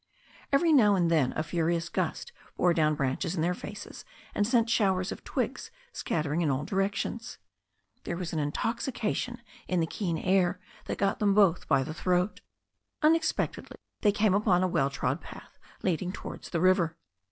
Every 0.51 0.73
now 0.73 0.95
and 0.95 1.11
then 1.11 1.31
a 1.35 1.43
furious 1.43 1.87
gust 1.87 2.31
bore 2.57 2.73
down 2.73 2.95
branches 2.95 3.35
in 3.35 3.43
their 3.43 3.53
faces, 3.53 4.03
and 4.33 4.47
sent 4.47 4.67
showers 4.67 5.11
of 5.11 5.23
twigs 5.23 5.69
scattering 5.93 6.41
in 6.41 6.49
all 6.49 6.65
directions. 6.65 7.37
There 8.05 8.17
was 8.17 8.33
an 8.33 8.39
intoxication 8.39 9.43
in 9.67 9.79
the 9.79 9.85
keen 9.85 10.17
air 10.17 10.59
that 10.85 10.97
got 10.97 11.19
them 11.19 11.35
both 11.35 11.67
by 11.67 11.83
the 11.83 11.93
throat. 11.93 12.41
Unexpectedly 13.03 13.77
they 14.01 14.11
came 14.11 14.33
upon 14.33 14.63
a 14.63 14.67
well 14.67 14.89
trod 14.89 15.21
path 15.21 15.59
leading 15.83 16.11
towards 16.11 16.49
the 16.49 16.59
river. 16.61 16.97